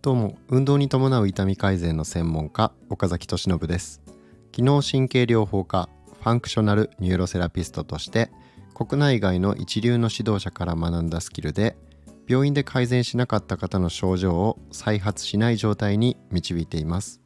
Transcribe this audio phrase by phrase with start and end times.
[0.00, 4.00] どうも運動に伴う痛み改善の専門家岡崎俊信です。
[4.52, 5.88] 機能神経療法家
[6.20, 8.30] functional neuro therapist として
[8.74, 11.76] 国内外の一流の指導者から学んだスキルで
[12.26, 17.20] 病院で改善しなかった方の症状を再発しない状態に導いています。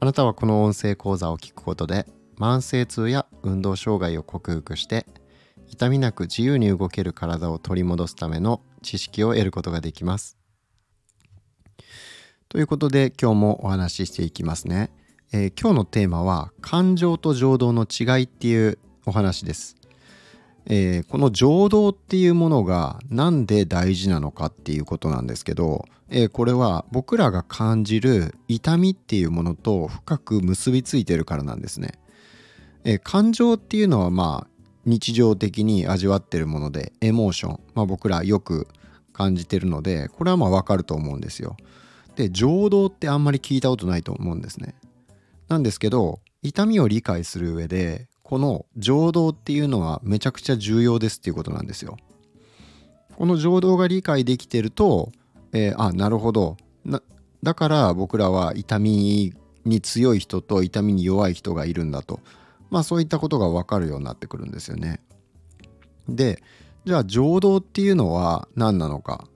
[0.00, 2.06] あなたはこの音声講座を聞くことで
[2.38, 5.06] 慢性痛や運動障害を克服して
[5.68, 10.36] 痛みなく自由に動ける体を取り戻すための知識を得ることができます。
[12.48, 14.90] ということで今日もお話ししていきますね、
[15.32, 19.76] えー、今日のテーマは感情と情動の違いっていうお話です。
[20.70, 31.92] えー、この情動っていうものが何で大事なのかっていうことなんですけど、えー、これは僕らが感じる痛みっていうものと深く結びついてるからなんですね。
[32.84, 34.57] えー、感情っていうのはまあ
[34.88, 38.68] 日常的に味わってるものでエモーション、まあ、僕らよく
[39.12, 41.56] 感じてるのでこれはまあわかると思うんですよ。
[42.16, 44.74] で情動ってあんまり聞いたことないと思うんですね。
[45.48, 51.96] なんですけど痛みを理解する上でこの情動っていうのはめちゃくちゃ重要ですっていうことなんですよ。
[53.16, 55.12] この情動が理解できてると、
[55.52, 56.56] えー、あなるほど
[57.42, 62.20] だから僕らは痛みに強い人と痛みに弱い人がいるんだと
[62.70, 65.00] まあそういったことが分かるようになってくるんですよね。
[66.08, 66.42] で
[66.84, 69.26] じゃあ情動っていうのは何なのか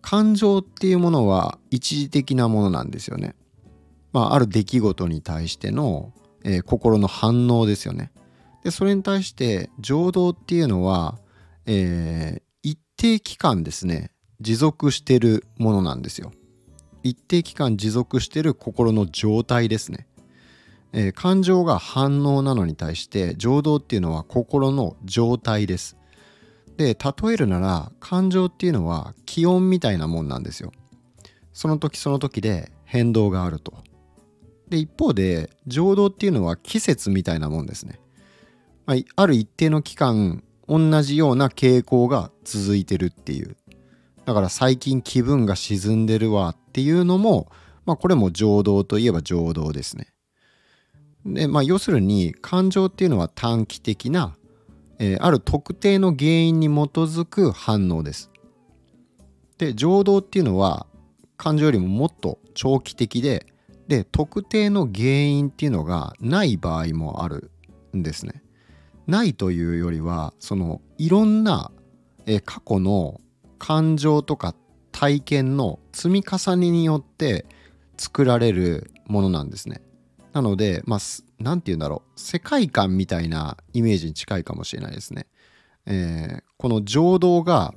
[0.00, 3.34] 感情っていうものは一時的なものなんですよね。
[4.12, 6.12] まあ、ある出来事に対しての、
[6.44, 8.12] えー、心の反応ですよね。
[8.62, 11.18] でそれに対して情動っていうのは、
[11.66, 16.32] えー、一定期間ですね持続してるものなんですよ。
[17.02, 20.06] 一定期間持続してる心の状態ですね。
[20.96, 25.96] えー、感情が反応なのに対して情動っていうのは心の状態です。
[26.76, 30.72] で例えるなら感情っていうのは気温みたいなもんなんですよ。
[31.52, 33.74] その時その時で変動があると。
[34.68, 38.00] で一方で情動っていうのは季節みたいなもんですね。
[38.86, 43.56] まあ、ある一定の期間同じような傾向が続いてるっていう
[44.26, 47.50] だから最近気分が沈んでるわっていうのも、
[47.84, 50.13] まあ、これも情動といえば情動ですね。
[51.24, 54.36] でまあ要するに感情っていうのは短期的な、
[54.98, 58.30] えー、ある特定の原因に基づく反応です。
[59.58, 60.86] で情動っていうのは
[61.36, 63.46] 感情よりももっと長期的で
[63.88, 67.50] で特定の原因っていうのがない場合もある
[67.96, 68.42] んですね。
[69.06, 71.70] ないというよりはそのいろんな、
[72.26, 73.20] え過去の
[73.58, 74.54] 感情とか
[74.92, 77.44] 体験の積み重ねによって
[77.98, 79.82] 作られるものなんですね。
[80.34, 80.98] なのでまあ
[81.38, 85.26] 何て言うんだろう世界観みたいなイメージに近いかもしれないですね。
[85.86, 87.72] えー、この情動が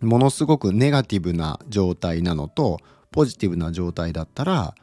[0.00, 2.78] ものすごくネガティブな状態なのと
[3.12, 4.74] ポジティブな状態だったら、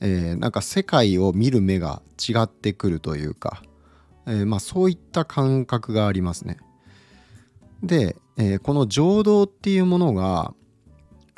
[0.00, 3.62] えー、なんか世界を見る目が違ってくるというか
[4.26, 6.58] えー、まあ、そういった感覚がありますね。
[7.82, 10.54] で、えー、この情動っていうものが、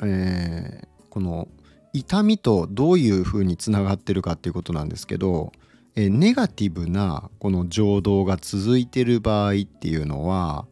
[0.01, 1.47] えー、この
[1.93, 5.51] 痛みとどういうふうにつながってるかっていうことなんですけど、
[5.95, 10.65] えネガティブなこの情動が続いてる場合っていうのは、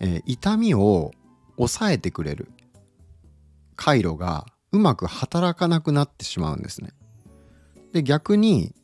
[0.00, 1.10] え痛みを
[1.56, 2.48] 抑えてくれる
[3.76, 6.90] 回路がうまく働かなくなってしまうんですね。
[7.92, 8.74] で逆に、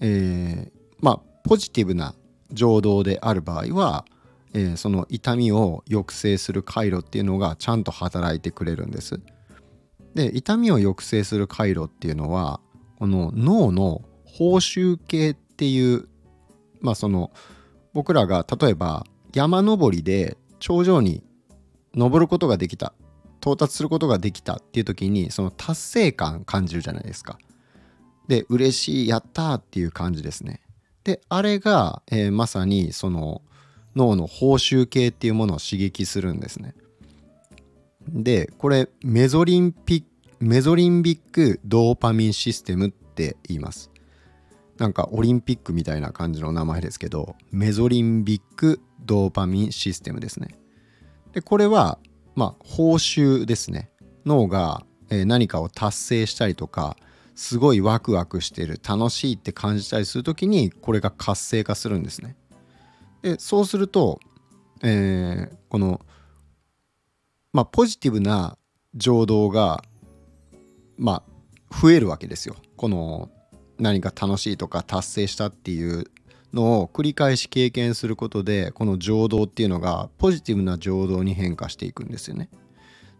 [0.00, 2.14] えー、まあポジティブな
[2.52, 4.04] 情動である場合は、
[4.54, 9.20] えー、その痛みを抑制する回路っていうのがちゃんと働いてくれるんです。
[10.14, 12.60] で痛みを抑制する回路っていうのは
[12.98, 16.08] この脳の報酬系っていう
[16.80, 17.30] まあその
[17.92, 21.22] 僕らが例えば山登りで頂上に
[21.94, 22.94] 登ることができた
[23.40, 27.38] 到達することができたっていう時にその達成感感じるじゃないですか。
[28.28, 30.60] で嬉しいやったーっていう感じですね。
[31.02, 33.42] であれが、えー、まさにその
[33.96, 36.74] 脳の報酬系っていうものを刺激するんですね。
[38.08, 40.04] でこれメゾリンピ
[40.40, 43.90] メゾリンビックドーパミンシステムって言います。
[44.78, 50.48] なんかオリンピックみたいな感じの名前ですけどメゾリンビックドーパミンシステムですね。
[51.32, 51.98] でこれは
[52.34, 53.90] まあ報酬ですね。
[54.26, 56.96] 脳が何かを達成したりとか
[57.34, 62.36] すごいワクワクしてる楽しいって感じたりする時にこれが活性化するんですね。
[63.22, 64.20] でそうすると、
[64.82, 66.00] えー、この
[67.52, 68.56] まあポジティブな
[68.94, 69.82] 情動が
[70.96, 72.56] まあ増えるわけですよ。
[72.76, 73.30] この
[73.78, 76.04] 何か楽しいとか達成したっていう
[76.52, 82.50] のを繰り返し経験することでこの情動っていうのがポジティブな情動に変化していくんですよね。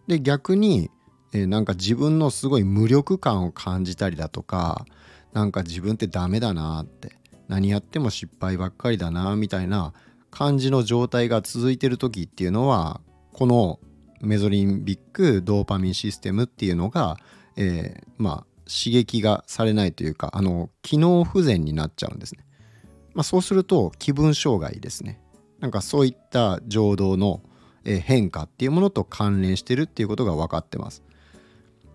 [0.06, 0.90] で逆に、
[1.32, 4.84] えー、なんか自分のすごい無力感を感じたりだとか
[5.32, 7.16] なんか自分ってダメだなって
[7.48, 9.92] 何やっても失敗ばっかりだなみたいな
[10.30, 13.00] 感じの状態が続いてる時っていうのは
[13.32, 13.80] この
[14.22, 17.18] メゾリンビックドーパミンシステムっていうのが、
[17.56, 22.44] えー、まあ刺激がされないというかあの機能不全になっちゃうんですね。
[23.14, 25.20] まあ、そうすると気分障害ですね。
[25.60, 27.42] なんかそういった情動の
[27.84, 31.02] 変化っていうものと関連してるっていうことが分かってます。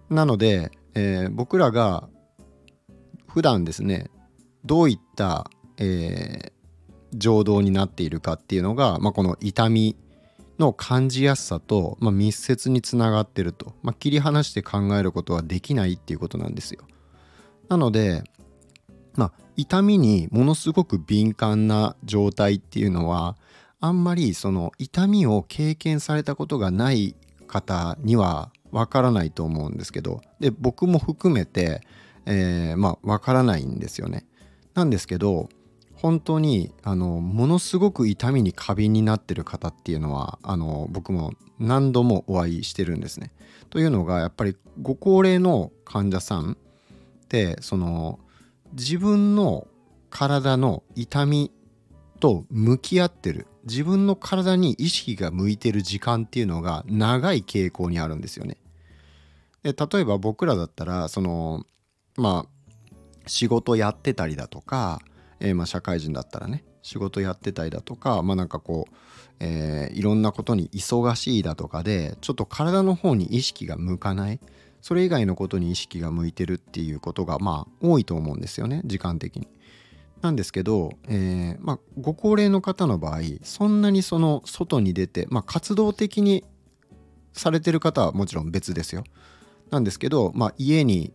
[0.10, 2.08] なので、えー、僕らが
[3.28, 4.10] 普段ですね
[4.64, 9.96] どういった、えー、情動になっているかっていうのが、まあ、この痛み
[10.60, 16.82] の感じやすさと、まあ、密接につながってると、まあ、切り離して考えることはできないっていうことなんですよ。
[17.70, 18.24] なので、
[19.16, 23.36] まあ、痛みにものすごく敏感な状態っていうのは
[23.80, 27.16] あんまりその痛みを経験されたことがない
[27.48, 31.82] 方にはわからないと思うんですけどで僕も含めて、
[32.26, 34.26] えー、まあわからないんですよね。
[34.74, 35.50] なんですけど
[35.98, 43.32] 本当にあのものすごく痛みに過敏になってる方っていうのはあの僕も何度もお会いしてるんですね。
[43.70, 48.20] というのがやっぱりご高齢の患者さんってその
[48.74, 49.68] 自分の
[50.10, 51.52] 体の痛み
[52.20, 58.58] と向き合ってる自分の体に意識が向いてる時間っていうのが長い傾向にあるんですよね。
[59.64, 61.66] で例えば僕らだったらその
[62.16, 65.02] まあ仕事やってたりだとか
[65.40, 68.94] えー、まあ、社会人だったらね仕事やってたりだとかまあなんかこう、
[69.40, 74.40] えー、いろんなことに忙しいだとかでちょっと体の方に意識が向かない
[74.82, 79.48] それ以外のことに意識が向いてるっていうことがまあ多いと思うんですよね時間的に。
[80.22, 86.44] なんですけど、えー、まあ、ご高齢の方の場合そんなにその外に出て、まあ、活動的に
[87.34, 89.04] されてる方はもちろん別ですよ。
[89.70, 91.14] なんですけど、まあ、家に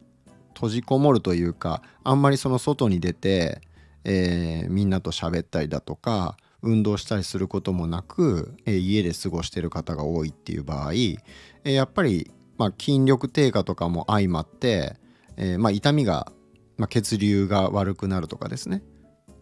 [0.54, 3.60] 閉じこもるというかあんまりその外に出て
[4.04, 14.96] えー、みんなと喋ったりだとか運動したりすることもなく、えー、家で過ごしてる方が多いっていう場合、えー、やっぱり、まあ、筋力低下とかも相まって、
[15.36, 16.32] えまあ、痛みが、
[16.76, 18.82] まあ、血流が悪くなるとかですね。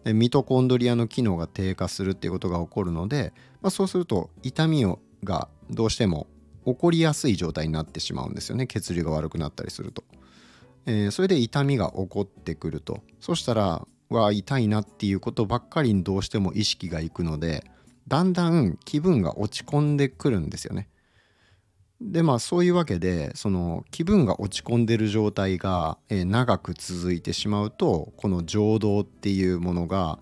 [0.03, 6.27] でミトコンドリアの機能が低下するっていうことが起こるので、まあ、そうすると痛みをがどうしても
[6.65, 8.67] 起こりやすい状態になってしまうんですよね。
[8.67, 10.03] 血流が悪くなったりすると。
[10.85, 13.03] えー、それで痛みが起こってくると。
[13.19, 17.63] そしたらは痛いなっていうことばっかりにどうしても意識がいくので
[18.07, 20.89] だんだん気分が落ち込んでくるんですよね。
[22.01, 30.17] でまあそういうわけでその気分が落ち込んでる状態が、えー、長く続いてしまうとこの情動っていうものが、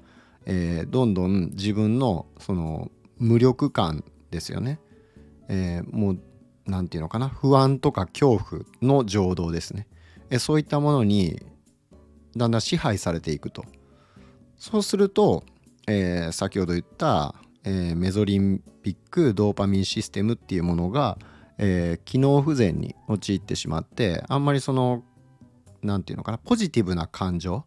[0.45, 4.79] えー、どんどん自分のその無力感ですよね、
[5.47, 6.19] えー、もう
[6.65, 9.87] 何て言うのかな不安とか恐怖の情動ですね、
[10.29, 11.41] えそういったものに
[12.35, 13.63] だんだん支配されていくと。
[14.59, 15.43] そうすると、
[15.87, 17.33] えー、先ほど言った、
[17.63, 21.17] えー、メゾリンピックドーパミンシステムっていうものが、
[21.57, 25.03] えー、機能不全に陥ってしまってあんまりその
[25.81, 27.65] 何て言うのかなポジティブな感情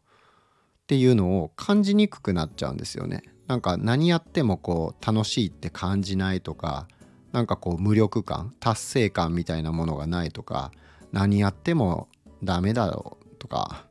[0.83, 3.23] っていうのを感じにくくなっちゃうんですよね。
[3.47, 6.87] なんか何やってもこう楽しいって感じないとか
[7.33, 10.71] なんかこう無力感達成感みたいなものがないとか
[11.11, 12.09] 何やっても
[12.43, 13.87] ダメだろうとか、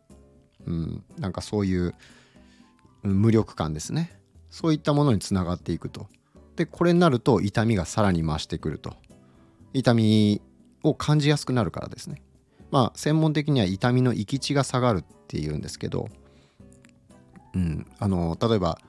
[0.65, 1.95] うん、なんかそういう
[3.03, 4.17] 無力感ですね。
[4.49, 6.07] そういったものにつながっていくと。
[6.55, 8.95] でこれになると痛みがさらに増してくると。
[9.73, 10.41] 痛み
[10.83, 12.21] を感じやすくなるからですね。
[12.71, 16.09] まあ専門的には痛みの行き地が下がるっていうんですけど、
[17.53, 18.79] うん、あの例えば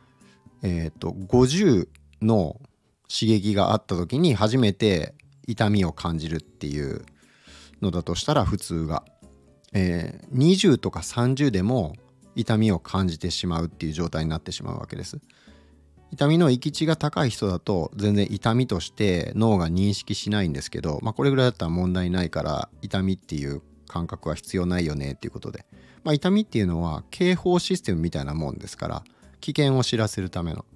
[0.62, 1.88] えっ、ー、と50
[2.20, 2.60] の
[3.08, 5.14] 刺激があった時に初めて
[5.46, 7.04] 痛みを感じるっていう
[7.82, 9.04] のだとしたら普通が、
[9.72, 11.94] えー、20とか30でも
[12.34, 15.20] 痛みを感じてしまうっていう状態になってしまうわけです。
[16.10, 25.64] 痛みの閾値が高い人だと全然痛みとして脳が認識しないんですけど、まあ、これぐらいだったら問題ないから痛みっていう感覚は必要ないよねっていうことで、
[26.04, 29.04] まあ、痛みっていうのは警報システムみたいなもんですから
[29.40, 30.66] 危険を知らせるための。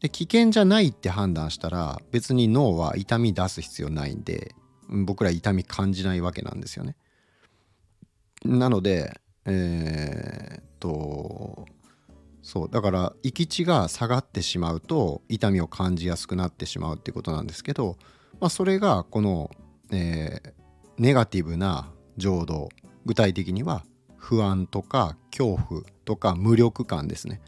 [0.00, 4.54] で危険じゃないって判断したら別に脳は痛み出す必要ないんで
[4.88, 6.96] 僕ら痛み感じないわけなんですよね。
[8.44, 11.64] なのでえー、と
[12.42, 17.96] そうだから行き地が下がってしまうと痛みを感じやすくなってしまうっていうことなんですけど、
[18.40, 19.50] まあ、それがこの、
[19.92, 20.52] えー、
[20.98, 22.68] ネガティブな情動
[23.06, 23.84] 具体的には
[24.16, 27.40] 不安とか恐怖とか無力感ですね、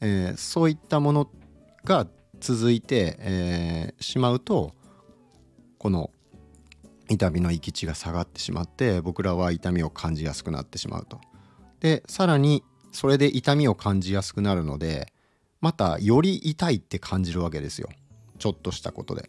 [0.00, 1.30] えー、そういったもの
[1.84, 2.08] が
[2.40, 4.74] 続いて、えー、しまうと
[5.78, 6.10] この
[7.08, 11.20] 痛みの域値が下がってしまって僕らは痛みを感じやすくなってしまうと。
[11.80, 15.12] でさらにそれで痛みを感じやすくなるので
[15.60, 17.88] またより痛いって感じるわけですよ
[18.38, 19.28] ちょっとしたことで。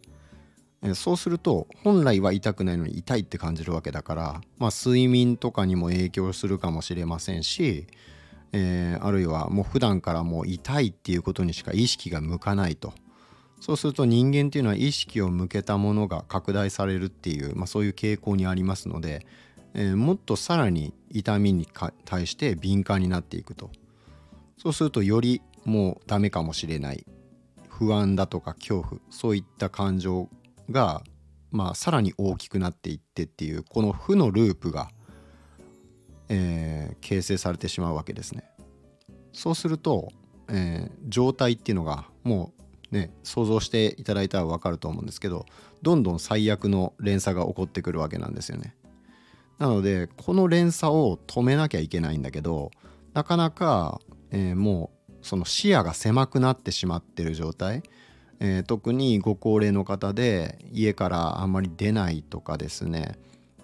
[0.94, 7.86] そうすると本来は痛くないのに痛いって感じるわけだから、まあ、睡眠とかにも影響するかもしれませんし、
[8.52, 12.92] えー、あるいはもう普段からもう痛いっていうことにしか意識が向かないと
[13.64, 19.26] そうすると人間っていうのは意識を向けたものが拡大されるっていう、まあ、そういう傾向にありますので、
[19.74, 21.68] えー、もっとさらに痛みに
[22.04, 23.70] 対して敏感になっていくと
[24.56, 27.04] そうするとよりもうダメかもしれない
[27.68, 30.28] 不安だとか恐怖そういった感情
[30.70, 31.02] が
[31.50, 34.90] まあさらに大きくなっていってっていうこの負のループが、
[36.28, 38.44] えー、形成されてしまうわけですね
[39.32, 40.10] そうすると、
[40.48, 42.52] えー、状態っていうのがも
[42.92, 45.46] うね想像していただいたら分かると思うんですけど
[45.82, 48.74] どんどん最悪の連鎖が起こってくるわけなんですよね。
[49.58, 52.70] なのでこの連鎖を止めなきゃいけないんだけど
[53.12, 57.82] なかなか、えー、もうその視野が狭くなってしまってる状態、
[58.40, 63.18] えー、特にご高齢の方で家からあんまり出ないとかですね、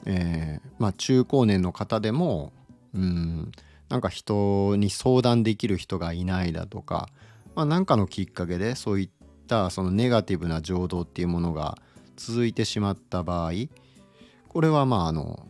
[0.06, 2.52] えー、まあ、中高年の方でも
[2.94, 3.52] うん
[3.88, 7.08] なんか人に相談できる人がいないだとか、
[7.56, 9.10] まあ、何かのきっかけでそういっ
[9.48, 11.76] たそのネガティブな情動っていうものが
[12.16, 13.52] 続いてしまった場合
[14.48, 15.46] これはまああの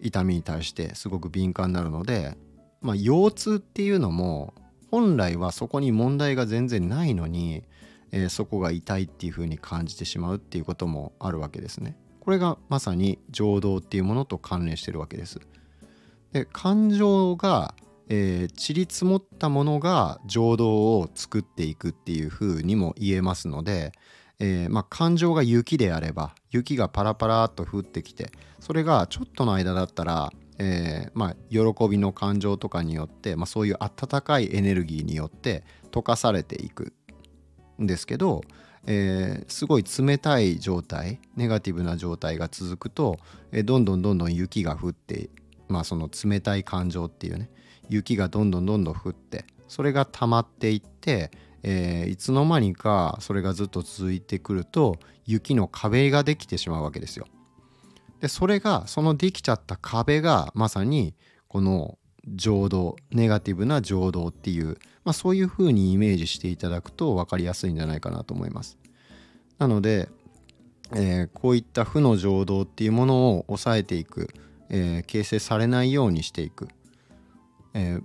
[0.00, 2.36] 痛みに対してすごく敏感になるので、
[2.80, 4.54] まあ、腰痛っていうのも
[4.90, 7.64] 本来はそこに問題が全然ないのに、
[8.12, 11.96] えー、そこが痛いっていう風に感じてしまうっていうこともあるわけですね。
[12.20, 15.40] これがまさに情動っていうものと関連してるわけです。
[16.32, 17.74] で感情が
[18.08, 23.92] えー、散り積もったものが情動を作っていくっていう風にも言えますので、
[24.38, 36.92] えー、まあ、感情が雪であれば雪がパラパラっと降ってきてそれがちょっとの間だったら、えー、まあ、喜びの感情とかによって、まあ、そういう温かいエネルギーによって溶かされていく
[37.80, 38.42] んですけど、
[38.86, 43.18] えー、すごい冷たい状態ネガティブな状態が続くと、
[43.52, 45.30] えどんどんどんどん雪が降って、
[45.68, 47.50] まあ、その冷たい感情っていうね
[47.88, 51.30] 雪がどんどんどんどん降ってそれが溜まっていって、
[51.66, 54.96] えー、いつの間にかそれがずっと続いてくると
[55.26, 57.26] 雪の壁ができてしまうわけですよ。
[58.20, 61.14] でそれがそのできちゃった壁がまさに
[61.48, 68.78] この情動ネガティブな情動っていう、まあ、そういうふうにイメージしていただくと分かりやすいんじゃないかなと思います。
[69.58, 70.08] なので、
[70.92, 74.28] えー、こういった負の情動っていうものを抑えていく、
[74.70, 76.68] えー、形成されないようにしていく
[77.78, 78.02] えー、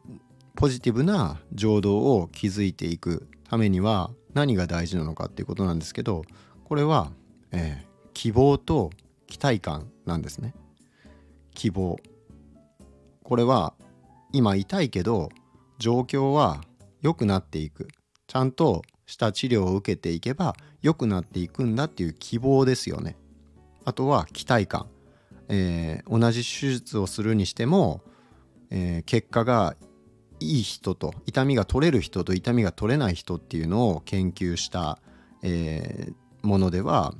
[0.57, 6.23] ポジティブな情動を築いていくためには何が大事なのかっていうことなんですけど
[6.63, 7.11] これは、
[7.51, 8.91] えー、希望と
[9.27, 10.53] 期待感なんですね。
[11.53, 11.99] 希望。
[13.23, 13.73] これは
[14.31, 15.27] 今痛いけど
[15.79, 16.61] 状況は
[17.01, 17.89] 良くなっていく。
[18.25, 23.17] ちゃんとした治療を受けていけば良くなっていくんだっていう希望ですよね。
[23.83, 24.87] あとは期待感、
[25.49, 28.01] えー、同じ手術をするにしても
[28.71, 29.75] えー、結果が
[30.41, 34.99] いい人と痛みが取れる人と痛みが取れない人っていうのを研究した、
[35.43, 37.13] えー、ものでは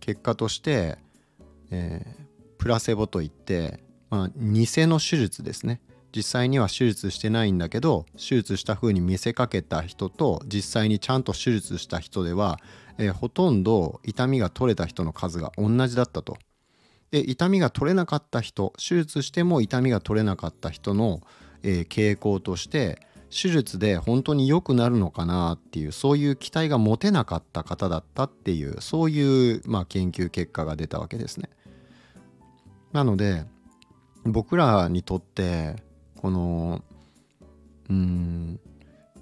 [0.00, 0.98] 結果として、
[1.70, 2.24] えー、
[2.58, 5.80] プラセボといって、まあ、偽の手術ですね
[6.14, 12.58] 実際には手術してないんだけど手術した風に見せかけた人と実際にちゃんと手術した人では、
[12.98, 16.36] えー、ほとんど痛みが取れた人の数が同じだったと。
[17.10, 21.20] で痛みが取れなかった人手術しても痛みが取れなかった人の、
[21.64, 22.98] え、傾向として
[23.30, 31.50] 手術で本当に良くなるのかなっていうそういう期待が持てなかった方だったっていうそういう、まあ、研究結果が出たわけですね。
[32.92, 33.44] なので
[34.24, 35.74] 僕らにとって
[36.20, 36.84] この
[37.90, 38.60] うん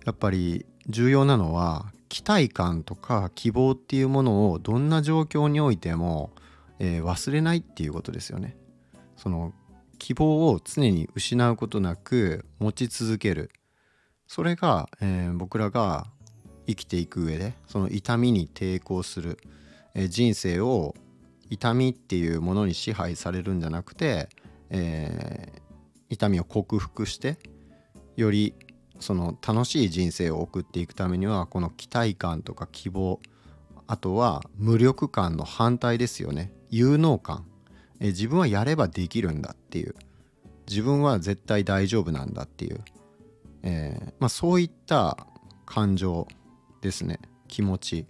[0.05, 6.31] やっぱり重要なのは期待感とか希望っていうものをどんな状況においても
[6.85, 8.57] えー、忘れないっていうことですよね。
[9.17, 9.53] その
[10.03, 13.53] 希望を常に失うことなく持ち続ける。
[14.27, 16.09] それが、えー、僕らが
[16.67, 19.39] 生きていく上でその痛みに抵抗する、
[19.95, 20.97] えー、人生を
[21.51, 24.29] 痛みっていうものに支配されるんじゃなくて、
[24.71, 25.61] えー、
[26.09, 27.39] 痛みを克服して
[28.17, 28.55] より
[28.99, 33.21] その楽しい人生を送っていくためにはこの期待感とか希望
[33.87, 36.53] あとは無力感の反対ですよね。
[36.71, 37.52] 有能感。
[38.03, 39.95] え自分はやればできるんだっていう。
[40.69, 42.81] 自分は絶対大丈夫なんだっていう、
[43.63, 45.27] えー、まあ、そういった
[45.65, 46.27] 感情
[46.81, 47.21] ですね。
[47.47, 48.07] 気持ち。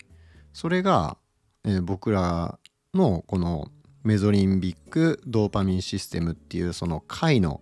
[0.52, 1.18] それが、
[1.64, 2.58] えー、僕ら
[2.94, 3.68] のこの
[4.02, 7.60] メゾリンビックドーパミンシステムっていうその快の、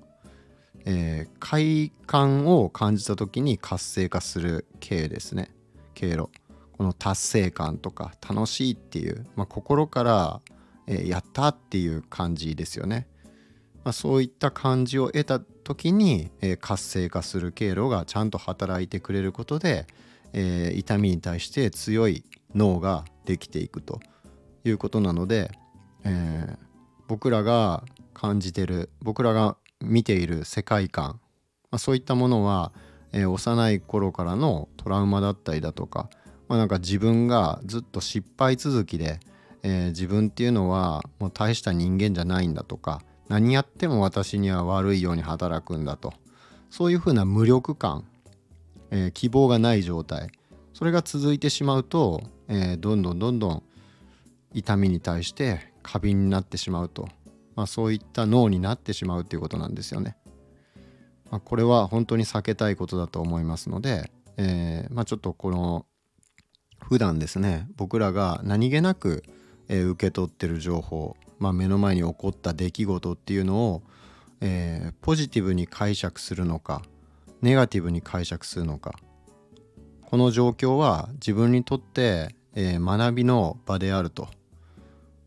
[0.85, 5.51] えー、快感を感じた時に活性化する経ですね。
[5.95, 6.29] 経路。
[6.73, 10.41] この達成感とか楽しいっていう、まあ、心から、
[10.91, 13.07] え、やったっていう感じですよね、
[13.85, 19.87] まあ、そういった感じを得た時に、え、活性化する経路がちゃんと働いてくれることで、
[20.33, 24.01] え、痛みに対して強い脳ができていくと
[24.65, 25.53] いうことなので、
[26.05, 26.57] え、
[27.07, 31.21] 僕らが感じてる僕らが見ている世界観、
[31.71, 32.73] まあ、そういったものは、
[33.13, 36.11] え、幼い頃からのトラウマだったりだとか、
[36.49, 39.21] まあ、なんか自分がずっと失敗続きで、
[39.63, 46.13] えー、自分っていうのはもう大した人間じゃないんだとか何やっても私には悪いように働くんだと。
[46.71, 48.05] そういうふうな無力感、
[48.91, 50.31] えー、希望がない状態。
[50.73, 53.63] それが続いてしまうと、えー、どんどんどんどん
[54.53, 57.09] 痛みに対して過敏になってしまうと、
[57.55, 60.17] まあ、そういった脳になってしまうということなんですよね。
[61.31, 65.87] まあ、これは本当に避けたいことだと思いますので、えー、まあ、ちょっとこの
[66.83, 69.23] 普段ですね僕らが何気なく、
[69.71, 73.83] え受け取ってる情報、まあ、目の前に起こった出来事っていうのを、
[74.41, 76.83] えー、ポジティブに解釈するのか
[77.41, 78.99] ネガティブに解釈するのか
[80.03, 84.29] この状況は自分にとって、えー、学びの場であると。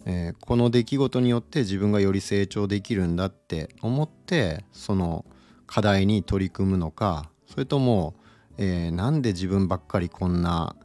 [0.06, 5.24] えー、この出来事によって自分がより成長できるんだって思ってその
[5.66, 8.14] 課題に取り組むのかそれとも、
[8.58, 10.76] えー、なんで自分ばっかりこんな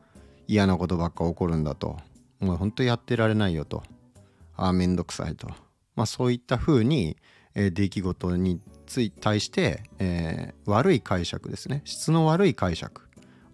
[0.47, 1.97] 嫌なことばっか起こるんだと。
[2.41, 3.83] もう本当やってられないよと。
[4.57, 5.49] ああめんどくさいと、
[5.95, 7.17] まあ、そういったふうに、
[7.55, 11.83] えー、出来事につい対して、えー、悪い解釈ですね。
[11.85, 13.03] 質の悪い解釈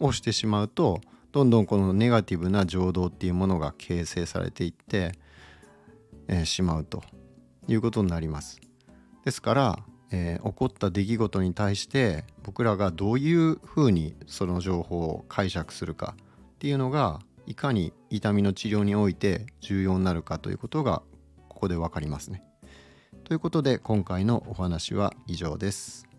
[0.00, 1.00] をしてしまうと
[1.32, 5.12] どんどんこのネガティブな情動っていうものが形成されていって
[6.28, 7.02] えー、しまうと
[7.68, 8.60] いうことになります。
[9.24, 9.78] ですから、
[10.10, 21.02] えー、起こった出来事に対して僕らがどういうふうにその情報を解釈するかっていうのがいかに痛みの治療において重要になるかということが
[21.48, 22.42] ここで分かりますね。
[23.24, 26.13] ということで今回のお話は以上です。